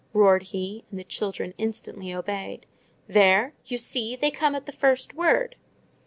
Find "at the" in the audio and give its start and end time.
4.55-4.71